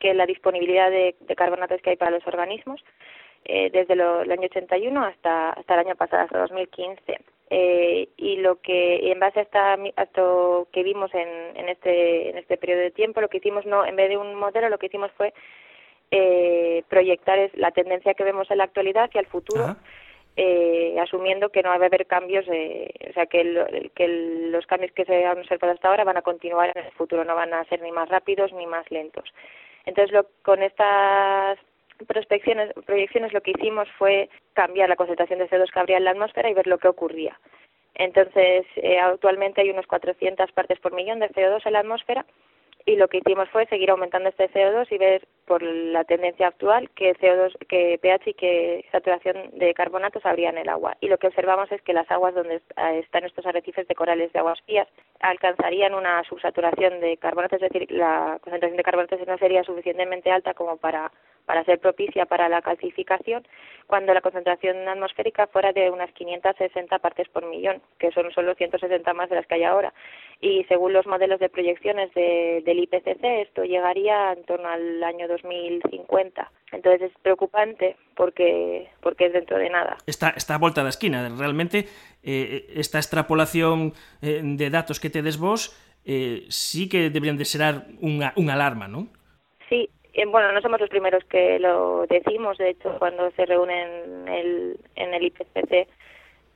que 0.00 0.12
la 0.12 0.26
disponibilidad 0.26 0.90
de, 0.90 1.14
carbonatos 1.36 1.80
que 1.80 1.90
hay 1.90 1.96
para 1.96 2.10
los 2.10 2.26
organismos, 2.26 2.84
eh, 3.44 3.70
desde 3.72 3.94
lo, 3.94 4.22
el 4.22 4.32
año 4.32 4.46
81 4.46 5.04
hasta, 5.04 5.50
hasta 5.50 5.74
el 5.74 5.80
año 5.86 5.94
pasado, 5.94 6.24
hasta 6.24 6.38
2015. 6.40 7.20
Eh, 7.48 8.08
y 8.16 8.38
lo 8.38 8.60
que, 8.60 9.12
en 9.12 9.20
base 9.20 9.38
a, 9.38 9.42
esta, 9.42 9.74
a 9.74 10.02
esto 10.02 10.66
que 10.72 10.82
vimos 10.82 11.14
en, 11.14 11.56
en, 11.56 11.68
este, 11.68 12.30
en 12.30 12.38
este 12.38 12.56
periodo 12.56 12.80
de 12.80 12.90
tiempo, 12.90 13.20
lo 13.20 13.28
que 13.28 13.36
hicimos, 13.36 13.64
no 13.64 13.86
en 13.86 13.94
vez 13.94 14.08
de 14.08 14.16
un 14.16 14.34
modelo, 14.34 14.68
lo 14.68 14.78
que 14.78 14.86
hicimos 14.86 15.12
fue 15.12 15.32
eh, 16.10 16.82
proyectar 16.88 17.38
es 17.38 17.56
la 17.56 17.70
tendencia 17.70 18.14
que 18.14 18.24
vemos 18.24 18.50
en 18.50 18.58
la 18.58 18.64
actualidad 18.64 19.04
hacia 19.04 19.20
el 19.20 19.26
futuro, 19.26 19.76
eh, 20.36 20.96
asumiendo 21.00 21.48
que 21.48 21.62
no 21.62 21.70
va 21.70 21.76
a 21.76 21.78
haber 21.78 22.06
cambios, 22.06 22.44
eh, 22.48 22.90
o 23.10 23.12
sea, 23.14 23.26
que, 23.26 23.40
el, 23.40 23.90
que 23.94 24.04
el, 24.04 24.52
los 24.52 24.66
cambios 24.66 24.92
que 24.92 25.04
se 25.04 25.24
han 25.24 25.38
observado 25.38 25.72
hasta 25.72 25.88
ahora 25.88 26.04
van 26.04 26.18
a 26.18 26.22
continuar 26.22 26.72
en 26.74 26.84
el 26.84 26.92
futuro, 26.92 27.24
no 27.24 27.34
van 27.34 27.54
a 27.54 27.64
ser 27.64 27.80
ni 27.82 27.90
más 27.90 28.08
rápidos 28.08 28.52
ni 28.52 28.66
más 28.66 28.90
lentos. 28.90 29.32
Entonces, 29.86 30.12
lo, 30.12 30.26
con 30.42 30.62
estas 30.62 31.58
prospecciones, 32.06 32.72
proyecciones 32.84 33.32
lo 33.32 33.40
que 33.40 33.52
hicimos 33.52 33.88
fue 33.98 34.28
cambiar 34.52 34.88
la 34.88 34.96
concentración 34.96 35.38
de 35.38 35.48
CO2 35.48 35.72
que 35.72 35.80
habría 35.80 35.96
en 35.96 36.04
la 36.04 36.10
atmósfera 36.10 36.50
y 36.50 36.54
ver 36.54 36.66
lo 36.66 36.78
que 36.78 36.88
ocurría. 36.88 37.38
Entonces, 37.94 38.66
eh, 38.76 38.98
actualmente 38.98 39.62
hay 39.62 39.70
unos 39.70 39.86
400 39.86 40.52
partes 40.52 40.78
por 40.80 40.92
millón 40.92 41.18
de 41.18 41.30
CO2 41.30 41.64
en 41.64 41.72
la 41.72 41.78
atmósfera 41.78 42.26
y 42.86 42.94
lo 42.94 43.08
que 43.08 43.18
hicimos 43.18 43.48
fue 43.50 43.66
seguir 43.66 43.90
aumentando 43.90 44.28
este 44.28 44.48
CO2 44.48 44.86
y 44.92 44.98
ver 44.98 45.26
por 45.44 45.60
la 45.60 46.04
tendencia 46.04 46.46
actual 46.46 46.88
que 46.90 47.16
CO2, 47.16 47.52
que 47.68 47.98
pH 48.00 48.30
y 48.30 48.34
que 48.34 48.84
saturación 48.92 49.50
de 49.58 49.74
carbonatos 49.74 50.24
habría 50.24 50.50
en 50.50 50.58
el 50.58 50.68
agua. 50.68 50.96
Y 51.00 51.08
lo 51.08 51.18
que 51.18 51.26
observamos 51.26 51.70
es 51.72 51.82
que 51.82 51.92
las 51.92 52.08
aguas 52.12 52.34
donde 52.34 52.62
están 53.00 53.24
estos 53.24 53.44
arrecifes 53.44 53.88
de 53.88 53.94
corales 53.96 54.32
de 54.32 54.38
aguas 54.38 54.60
frías 54.62 54.86
alcanzarían 55.20 55.94
una 55.94 56.22
subsaturación 56.24 57.00
de 57.00 57.16
carbonatos, 57.16 57.60
es 57.60 57.72
decir, 57.72 57.90
la 57.90 58.38
concentración 58.40 58.76
de 58.76 58.84
carbonatos 58.84 59.26
no 59.26 59.36
sería 59.38 59.64
suficientemente 59.64 60.30
alta 60.30 60.54
como 60.54 60.76
para 60.76 61.10
para 61.46 61.64
ser 61.64 61.78
propicia 61.78 62.26
para 62.26 62.48
la 62.48 62.60
calcificación 62.60 63.46
cuando 63.86 64.12
la 64.12 64.20
concentración 64.20 64.88
atmosférica 64.88 65.46
fuera 65.46 65.72
de 65.72 65.90
unas 65.90 66.10
560 66.12 66.98
partes 66.98 67.28
por 67.28 67.46
millón, 67.46 67.80
que 67.98 68.10
son 68.10 68.30
solo 68.32 68.54
160 68.54 69.14
más 69.14 69.30
de 69.30 69.36
las 69.36 69.46
que 69.46 69.54
hay 69.54 69.62
ahora. 69.62 69.94
Y 70.40 70.64
según 70.64 70.92
los 70.92 71.06
modelos 71.06 71.38
de 71.40 71.48
proyecciones 71.48 72.12
de, 72.14 72.62
del 72.66 72.80
IPCC, 72.80 73.24
esto 73.46 73.64
llegaría 73.64 74.32
en 74.32 74.44
torno 74.44 74.68
al 74.68 75.02
año 75.04 75.28
2050. 75.28 76.50
Entonces 76.72 77.10
es 77.10 77.18
preocupante 77.22 77.96
porque 78.16 78.88
porque 79.00 79.26
es 79.26 79.32
dentro 79.32 79.56
de 79.56 79.70
nada. 79.70 79.96
Está, 80.06 80.30
está 80.30 80.56
a 80.56 80.58
volta 80.58 80.82
da 80.82 80.90
esquina. 80.90 81.28
Realmente, 81.38 81.86
eh, 82.22 82.66
esta 82.74 82.98
extrapolación 82.98 83.94
eh, 84.20 84.40
de 84.42 84.70
datos 84.70 84.98
que 84.98 85.10
tedes 85.10 85.38
vos 85.38 85.80
eh, 86.04 86.44
sí 86.48 86.88
que 86.88 87.10
deberían 87.10 87.36
de 87.36 87.44
ser 87.44 87.62
unha, 88.02 88.30
unha 88.38 88.54
alarma, 88.54 88.86
non? 88.86 89.10
Sí, 89.66 89.90
bueno, 90.24 90.50
no 90.52 90.62
somos 90.62 90.80
los 90.80 90.88
primeros 90.88 91.24
que 91.24 91.58
lo 91.58 92.06
decimos, 92.06 92.56
de 92.56 92.70
hecho, 92.70 92.96
cuando 92.98 93.30
se 93.32 93.44
reúnen 93.44 94.26
en 94.26 94.28
el, 94.28 94.80
en 94.94 95.12
el 95.12 95.24
IPCC 95.24 95.88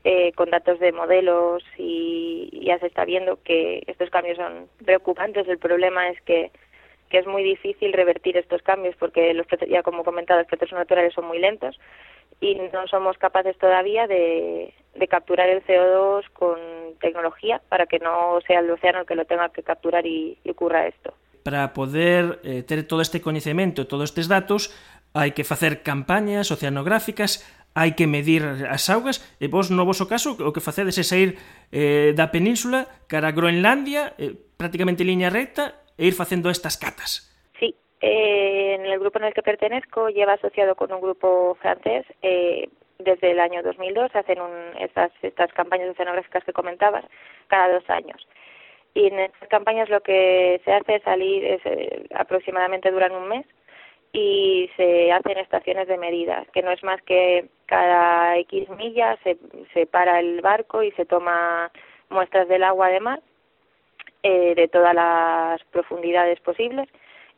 eh, 0.03 0.33
con 0.33 0.49
datos 0.49 0.81
de 0.81 0.93
modelos 0.93 1.63
y 1.77 2.63
ya 2.65 2.79
se 2.79 2.87
está 2.87 3.05
viendo 3.05 3.39
que 3.43 3.83
estos 3.87 4.09
cambios 4.09 4.39
son 4.39 4.67
preocupantes. 4.83 5.47
El 5.47 5.59
problema 5.59 6.09
es 6.09 6.19
que, 6.23 6.51
que 7.11 7.19
es 7.19 7.27
muy 7.27 7.43
difícil 7.43 7.93
revertir 7.93 8.39
estos 8.39 8.63
cambios 8.63 8.97
porque, 8.97 9.35
los 9.35 9.47
ya 9.69 9.83
como 9.83 10.01
he 10.01 10.05
comentado, 10.05 10.41
los 10.41 10.49
procesos 10.49 10.79
naturales 10.79 11.13
son 11.13 11.27
muy 11.27 11.39
lentos 11.39 11.79
y 12.41 12.55
no 12.55 12.87
somos 12.87 13.19
capaces 13.19 13.59
todavía 13.59 14.07
de, 14.07 14.73
de 14.95 15.09
capturar 15.09 15.51
el 15.51 15.63
CO2 15.67 16.31
con 16.33 16.59
tecnología 16.99 17.61
para 17.69 17.85
que 17.85 17.99
no 17.99 18.41
sea 18.47 18.61
el 18.61 18.71
océano 18.71 19.01
el 19.01 19.07
que 19.07 19.17
lo 19.17 19.27
tenga 19.27 19.51
que 19.51 19.63
capturar 19.63 20.07
y, 20.07 20.39
y 20.45 20.51
ocurra 20.51 20.87
esto 20.87 21.13
para 21.43 21.73
poder 21.73 22.41
eh, 22.45 22.63
ter 22.63 22.85
todo 22.85 23.01
este 23.01 23.21
coñecemento, 23.21 23.87
todos 23.87 24.11
estes 24.11 24.29
datos, 24.29 24.75
hai 25.15 25.35
que 25.35 25.43
facer 25.43 25.83
campañas 25.83 26.55
oceanográficas, 26.55 27.43
hai 27.75 27.95
que 27.95 28.07
medir 28.07 28.43
as 28.67 28.91
augas, 28.91 29.23
e 29.39 29.47
vos 29.47 29.71
no 29.71 29.87
voso 29.87 30.07
caso 30.07 30.35
o 30.39 30.53
que 30.55 30.63
facedes 30.63 30.99
é 30.99 31.05
sair 31.07 31.39
eh, 31.71 32.15
da 32.15 32.31
península 32.31 32.87
cara 33.07 33.31
a 33.31 33.35
Groenlandia, 33.35 34.15
eh, 34.19 34.35
prácticamente 34.59 35.07
liña 35.07 35.31
recta, 35.31 35.81
e 36.01 36.07
ir 36.07 36.15
facendo 36.15 36.51
estas 36.51 36.81
catas. 36.81 37.31
Sí, 37.59 37.75
eh, 38.01 38.75
en 38.79 38.87
el 38.87 38.99
grupo 38.99 39.19
en 39.19 39.27
el 39.27 39.35
que 39.35 39.43
pertenezco 39.43 40.09
lleva 40.09 40.35
asociado 40.35 40.75
con 40.75 40.93
un 40.93 41.01
grupo 41.01 41.57
francés 41.61 42.07
eh, 42.23 42.69
desde 42.99 43.31
el 43.31 43.41
año 43.41 43.63
2002, 43.63 44.15
hacen 44.15 44.41
un, 44.41 44.53
estas, 44.79 45.13
estas 45.23 45.53
campañas 45.53 45.91
oceanográficas 45.91 46.45
que 46.45 46.53
comentabas 46.53 47.05
cada 47.49 47.75
dos 47.75 47.89
años. 47.89 48.27
Y 48.95 49.07
en 49.07 49.19
estas 49.21 49.49
campañas 49.49 49.89
lo 49.89 50.01
que 50.01 50.61
se 50.65 50.73
hace 50.73 50.97
es 50.97 51.03
salir 51.03 51.45
es, 51.45 51.61
eh, 51.65 52.07
aproximadamente 52.15 52.91
duran 52.91 53.13
un 53.13 53.29
mes 53.29 53.47
y 54.13 54.69
se 54.77 55.13
hacen 55.13 55.39
estaciones 55.39 55.87
de 55.87 55.97
medida, 55.97 56.45
que 56.53 56.63
no 56.63 56.73
es 56.73 56.83
más 56.83 57.01
que 57.03 57.49
cada 57.67 58.37
X 58.39 58.69
millas 58.71 59.19
se, 59.23 59.37
se 59.73 59.87
para 59.87 60.19
el 60.19 60.41
barco 60.41 60.83
y 60.83 60.91
se 60.93 61.05
toma 61.05 61.71
muestras 62.09 62.49
del 62.49 62.65
agua 62.65 62.89
de 62.89 63.01
mar 63.01 63.21
eh, 64.23 64.55
de 64.55 64.69
todas 64.69 64.95
las 64.95 65.63
profundidades 65.71 66.41
posibles 66.41 66.89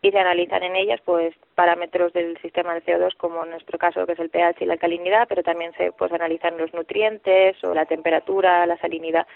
y 0.00 0.10
se 0.10 0.18
analizan 0.18 0.64
en 0.64 0.74
ellas 0.74 1.00
pues 1.04 1.34
parámetros 1.54 2.12
del 2.12 2.36
sistema 2.38 2.74
de 2.74 2.82
CO2 2.82 3.14
como 3.16 3.44
en 3.44 3.50
nuestro 3.50 3.78
caso 3.78 4.04
que 4.04 4.14
es 4.14 4.18
el 4.18 4.30
pH 4.30 4.62
y 4.62 4.66
la 4.66 4.72
alcalinidad, 4.72 5.28
pero 5.28 5.42
también 5.44 5.72
se 5.74 5.92
pues 5.92 6.10
analizan 6.12 6.58
los 6.58 6.74
nutrientes 6.74 7.62
o 7.62 7.72
la 7.72 7.86
temperatura, 7.86 8.66
la 8.66 8.78
salinidad 8.78 9.26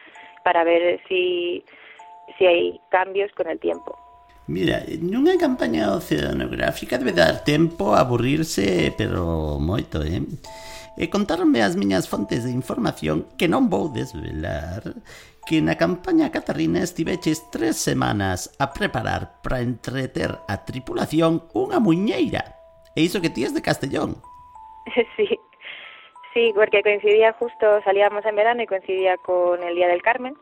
para 0.43 0.65
ver 0.65 1.01
si 1.07 1.65
se 2.39 2.49
hai 2.49 2.81
cambios 2.91 3.31
con 3.33 3.47
el 3.47 3.59
tiempo. 3.59 3.95
Mira, 4.47 4.87
nunha 5.03 5.35
campaña 5.39 5.91
oceanográfica 5.91 6.99
debe 6.99 7.11
dar 7.11 7.43
tempo 7.43 7.95
a 7.95 8.07
aburrirse, 8.07 8.95
pero 8.95 9.59
moito, 9.59 10.03
eh? 10.07 10.23
E 10.97 11.11
contarme 11.11 11.61
as 11.67 11.75
miñas 11.75 12.07
fontes 12.07 12.47
de 12.47 12.55
información 12.55 13.27
que 13.35 13.51
non 13.51 13.67
vou 13.67 13.91
desvelar 13.91 14.97
que 15.47 15.63
na 15.63 15.79
campaña 15.79 16.31
Catarina 16.35 16.83
estiveches 16.83 17.51
tres 17.51 17.79
semanas 17.79 18.51
a 18.59 18.75
preparar 18.75 19.43
para 19.43 19.63
entreter 19.63 20.39
a 20.51 20.63
tripulación 20.67 21.47
unha 21.55 21.79
muñeira. 21.79 22.59
E 22.99 23.03
iso 23.07 23.23
que 23.23 23.31
tías 23.31 23.55
de 23.55 23.63
Castellón. 23.63 24.19
Sí, 25.17 25.27
sí, 26.33 26.53
porque 26.55 26.83
coincidía 26.83 27.33
justo, 27.33 27.81
salíamos 27.83 28.25
en 28.25 28.37
verano 28.37 28.63
y 28.63 28.67
coincidía 28.67 29.17
con 29.19 29.63
el 29.63 29.75
Día 29.75 29.89
del 29.89 30.03
Carmen. 30.03 30.37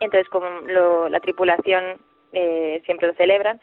Entonces, 0.00 0.28
como 0.28 0.46
lo, 0.62 1.08
la 1.08 1.20
tripulación 1.20 2.00
eh, 2.32 2.82
siempre 2.84 3.08
lo 3.08 3.14
celebran, 3.14 3.60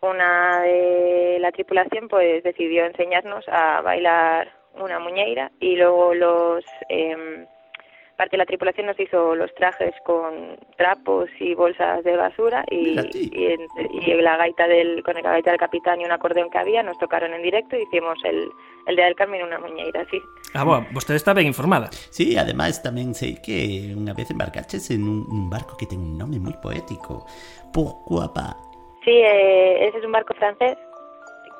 una 0.00 0.60
de 0.60 1.38
la 1.40 1.52
tripulación 1.52 2.08
pues 2.08 2.42
decidió 2.42 2.84
enseñarnos 2.84 3.44
a 3.48 3.80
bailar 3.80 4.52
una 4.74 4.98
muñeira 4.98 5.50
y 5.60 5.76
luego 5.76 6.14
los 6.14 6.64
eh, 6.88 7.46
parte 8.16 8.36
de 8.36 8.38
la 8.38 8.46
tripulación 8.46 8.86
nos 8.86 8.98
hizo 8.98 9.34
los 9.34 9.52
trajes 9.54 9.92
con 10.04 10.56
trapos 10.76 11.28
y 11.40 11.54
bolsas 11.54 12.04
de 12.04 12.16
basura 12.16 12.64
y, 12.70 12.98
y, 13.12 13.56
y, 13.92 14.14
la 14.22 14.36
gaita 14.36 14.66
del 14.66 15.02
con 15.02 15.14
la 15.14 15.22
gaita 15.22 15.50
del 15.50 15.60
capitán 15.60 16.00
y 16.00 16.04
un 16.04 16.12
acordeón 16.12 16.50
que 16.50 16.58
había 16.58 16.82
nos 16.82 16.98
tocaron 16.98 17.34
en 17.34 17.42
directo 17.42 17.76
y 17.76 17.82
hicimos 17.82 18.18
el, 18.24 18.48
el 18.86 18.96
Día 18.96 19.06
del 19.06 19.16
Carmen 19.16 19.42
unha 19.42 19.58
muñeira, 19.58 20.06
sí. 20.10 20.22
Ah, 20.54 20.62
bueno, 20.62 20.86
vostede 20.94 21.18
está 21.18 21.34
ben 21.34 21.50
informada. 21.50 21.90
Sí, 22.14 22.38
además 22.38 22.78
tamén 22.80 23.12
sei 23.12 23.42
que 23.42 23.90
unha 23.96 24.14
vez 24.14 24.30
embarcaches 24.30 24.94
en 24.94 25.02
un, 25.04 25.26
un 25.26 25.50
barco 25.50 25.74
que 25.74 25.90
ten 25.90 25.98
un 25.98 26.14
nome 26.14 26.38
moi 26.38 26.54
poético, 26.62 27.26
Pourquoi 27.74 28.30
pas? 28.30 28.54
Sí, 29.04 29.10
eh, 29.10 29.88
ese 29.88 29.98
es 29.98 30.04
un 30.04 30.12
barco 30.12 30.32
francés 30.34 30.78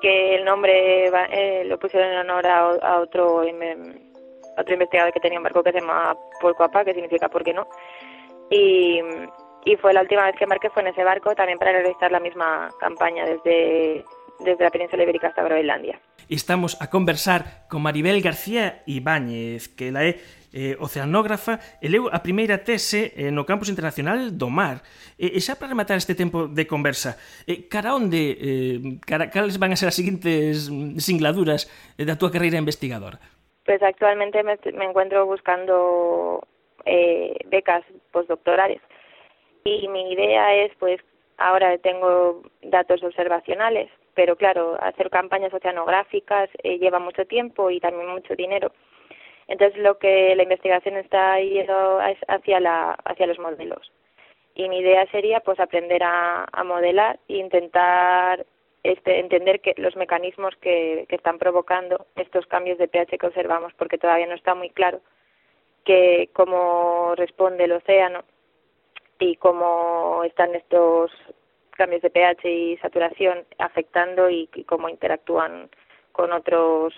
que 0.01 0.37
el 0.37 0.45
nombre 0.45 1.09
eh, 1.31 1.65
lo 1.65 1.79
pusieron 1.79 2.13
en 2.13 2.19
honor 2.19 2.47
a, 2.47 2.59
a 2.71 3.01
otro 3.01 3.43
otro 4.57 4.75
investigador 4.75 5.13
que 5.13 5.21
tenía 5.21 5.39
un 5.39 5.45
barco 5.45 5.63
que 5.63 5.73
se 5.73 5.81
llama 5.81 6.17
Polcoapa, 6.41 6.85
que 6.85 6.95
significa 6.95 7.29
¿por 7.29 7.45
qué 7.45 7.53
no? 7.53 7.67
Y, 8.51 9.01
y 9.65 9.77
fue 9.77 9.93
la 9.93 10.03
última 10.03 10.27
vez 10.27 10.37
que 10.37 10.45
embarqué 10.45 10.71
fue 10.71 10.83
en 10.83 10.89
ese 10.89 11.05
barco 11.05 11.35
también 11.35 11.59
para 11.59 11.73
realizar 11.73 12.11
la 12.13 12.21
misma 12.21 12.69
campaña 12.79 13.25
desde, 13.25 14.05
desde 14.41 14.65
la 14.65 14.71
península 14.71 15.03
ibérica 15.03 15.29
hasta 15.29 15.43
Groenlandia. 15.43 15.99
Estamos 16.29 16.81
a 16.81 16.89
conversar 16.89 17.67
con 17.69 17.83
Maribel 17.83 18.23
García 18.23 18.83
Ibáñez, 18.87 19.69
que 19.69 19.93
la 19.93 20.05
é 20.09 20.17
eh, 20.55 20.79
oceanógrafa 20.79 21.59
e 21.83 21.91
leu 21.91 22.07
a 22.09 22.23
primeira 22.23 22.63
tese 22.63 23.13
eh, 23.19 23.35
no 23.35 23.45
campus 23.45 23.69
internacional 23.69 24.33
do 24.33 24.49
mar. 24.49 24.81
E, 25.19 25.37
e 25.37 25.39
xa 25.43 25.59
para 25.59 25.75
rematar 25.75 25.99
este 25.99 26.15
tempo 26.15 26.47
de 26.49 26.65
conversa, 26.65 27.19
eh, 27.45 27.67
cara 27.69 27.93
onde, 27.93 28.39
eh, 28.41 28.79
cara, 29.05 29.29
cales 29.29 29.59
van 29.59 29.75
a 29.75 29.77
ser 29.77 29.91
as 29.91 29.99
seguintes 29.99 30.71
singladuras 31.03 31.69
eh, 31.99 32.07
da 32.07 32.17
túa 32.17 32.33
carreira 32.33 32.57
investigadora? 32.57 33.19
Pues 33.65 33.83
actualmente 33.83 34.43
me, 34.43 34.59
encuentro 34.85 35.27
buscando 35.27 36.47
eh, 36.85 37.37
becas 37.47 37.83
postdoctorales 38.13 38.81
y 39.65 39.89
mi 39.89 40.13
idea 40.13 40.55
es, 40.55 40.73
pues, 40.79 41.01
ahora 41.39 41.79
tengo 41.79 42.43
datos 42.63 43.03
observacionales, 43.03 43.91
pero 44.15 44.37
claro, 44.37 44.77
hacer 44.81 45.09
campañas 45.09 45.53
oceanográficas 45.55 46.51
eh, 46.63 46.79
lleva 46.79 46.99
mucho 46.99 47.25
tiempo 47.25 47.71
y 47.71 47.81
también 47.81 48.09
mucho 48.09 48.37
dinero. 48.37 48.73
Entonces 49.49 49.79
lo 49.83 49.99
que 49.99 50.35
la 50.37 50.43
investigación 50.43 50.97
está 50.97 51.39
yendo 51.41 52.01
es 52.03 52.19
hacia 52.29 52.61
la 52.61 52.93
hacia 53.05 53.27
los 53.27 53.39
modelos. 53.39 53.91
Y 54.55 54.69
mi 54.69 54.79
idea 54.79 55.07
sería 55.11 55.41
pues 55.41 55.59
aprender 55.59 56.03
a, 56.03 56.47
a 56.51 56.65
modelar 56.65 57.19
e 57.29 57.39
intentar 57.39 58.47
este, 58.85 59.19
entender 59.19 59.61
que 59.61 59.75
los 59.79 59.97
mecanismos 59.97 60.55
que, 60.61 61.07
están 61.09 61.39
provocando 61.39 62.07
estos 62.17 62.47
cambios 62.47 62.77
de 62.77 62.87
pH 62.87 63.19
que 63.19 63.27
observamos, 63.27 63.73
porque 63.75 63.99
todavía 63.99 64.27
no 64.27 64.35
está 64.35 64.55
muy 64.55 64.69
claro 64.71 65.01
que 65.85 66.29
cómo 66.35 67.15
responde 67.17 67.65
el 67.65 67.73
océano 67.73 68.25
y 69.19 69.37
cómo 69.37 70.23
están 70.25 70.55
estos 70.55 71.11
cambios 71.71 72.03
de 72.03 72.11
pH 72.11 72.49
y 72.49 72.77
saturación 72.77 73.45
afectando 73.59 74.29
y, 74.29 74.49
y 74.55 74.65
cómo 74.65 74.89
interactúan 74.89 75.71
con 76.13 76.33
otros 76.33 76.95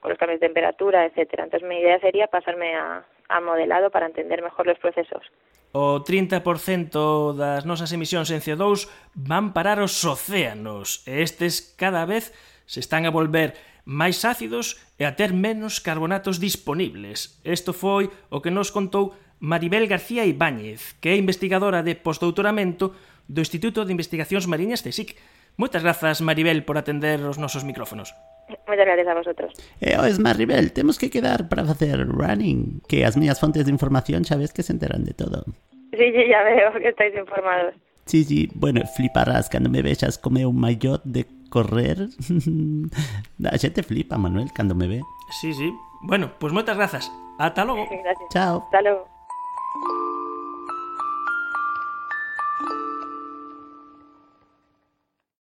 con 0.00 0.10
los 0.10 0.18
cambios 0.18 0.40
de 0.40 0.46
temperatura, 0.46 1.04
etcétera. 1.04 1.44
Entonces 1.44 1.68
mi 1.68 1.78
idea 1.78 2.00
sería 2.00 2.26
pasarme 2.26 2.74
a, 2.74 3.04
a 3.28 3.40
modelado 3.40 3.90
para 3.90 4.06
entender 4.06 4.42
mejor 4.42 4.66
los 4.66 4.78
procesos. 4.78 5.30
O 5.70 6.02
30% 6.02 7.38
das 7.38 7.62
nosas 7.62 7.94
emisións 7.94 8.34
en 8.34 8.42
CO2 8.42 8.90
van 9.14 9.54
parar 9.54 9.78
os 9.78 9.94
océanos 10.02 11.06
e 11.06 11.22
estes 11.22 11.62
cada 11.78 12.02
vez 12.02 12.34
se 12.66 12.82
están 12.82 13.06
a 13.06 13.14
volver 13.14 13.54
máis 13.86 14.26
ácidos 14.26 14.82
e 14.98 15.06
a 15.06 15.14
ter 15.14 15.30
menos 15.30 15.78
carbonatos 15.78 16.42
disponibles. 16.42 17.38
Isto 17.46 17.70
foi 17.70 18.10
o 18.34 18.42
que 18.42 18.50
nos 18.50 18.74
contou 18.74 19.14
Maribel 19.38 19.86
García 19.86 20.26
Ibáñez, 20.26 20.98
que 20.98 21.14
é 21.14 21.16
investigadora 21.16 21.86
de 21.86 21.94
postdoutoramento 21.94 22.90
do 23.30 23.38
Instituto 23.38 23.86
de 23.86 23.94
Investigacións 23.94 24.50
Mariñas 24.50 24.82
de 24.82 24.90
SIC. 24.90 25.14
Moitas 25.60 25.82
grazas, 25.84 26.22
Maribel, 26.24 26.64
por 26.64 26.80
atender 26.80 27.20
os 27.20 27.36
nosos 27.36 27.68
micrófonos. 27.68 28.16
Moitas 28.64 28.88
gracias 28.88 29.08
a 29.08 29.12
vosotros. 29.12 29.52
E 29.76 29.92
eh, 29.92 30.08
es 30.08 30.16
Maribel, 30.16 30.72
temos 30.72 30.96
que 30.96 31.12
quedar 31.12 31.52
para 31.52 31.68
facer 31.68 32.00
running, 32.00 32.80
que 32.88 33.04
as 33.04 33.20
miñas 33.20 33.36
fontes 33.44 33.68
de 33.68 33.72
información 33.76 34.24
xa 34.24 34.40
ves 34.40 34.56
que 34.56 34.64
se 34.64 34.72
enteran 34.72 35.04
de 35.04 35.12
todo. 35.12 35.44
Sí, 35.92 36.06
sí, 36.16 36.22
ya 36.32 36.40
veo 36.48 36.72
que 36.80 36.88
estáis 36.88 37.12
informados. 37.12 37.76
Sí, 38.08 38.24
sí, 38.24 38.48
bueno, 38.56 38.88
fliparás 38.96 39.52
cando 39.52 39.68
me 39.68 39.84
vexas 39.84 40.16
como 40.16 40.40
un 40.48 40.56
maillot 40.56 41.04
de 41.04 41.28
correr. 41.52 42.08
a 43.52 43.56
xente 43.60 43.84
flipa, 43.84 44.16
Manuel, 44.16 44.56
cando 44.56 44.72
me 44.72 44.88
ve. 44.88 45.04
Sí, 45.44 45.52
sí. 45.52 45.68
Bueno, 46.08 46.32
pues 46.40 46.56
moitas 46.56 46.80
grazas. 46.80 47.12
Ata 47.36 47.68
logo. 47.68 47.84
Gracias. 47.84 48.32
Chao. 48.32 48.64
Hasta 48.64 48.80
logo. 48.80 49.09